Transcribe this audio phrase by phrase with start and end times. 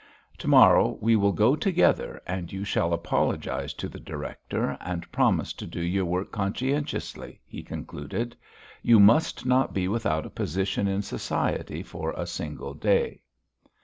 [0.39, 5.53] "To morrow we will go together, and you shall apologise to the director and promise
[5.53, 8.35] to do your work conscientiously," he concluded.
[8.81, 13.21] "You must not be without a position in society for a single day."